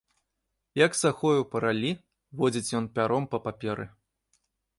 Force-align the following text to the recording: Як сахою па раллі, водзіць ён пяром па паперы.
Як 0.85 0.95
сахою 1.01 1.43
па 1.51 1.61
раллі, 1.65 1.91
водзіць 2.41 2.75
ён 2.81 2.89
пяром 2.97 3.23
па 3.35 3.43
паперы. 3.45 3.85